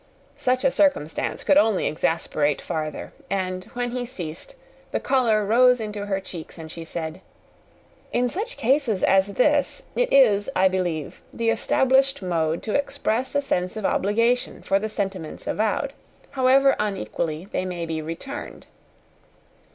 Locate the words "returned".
18.01-18.65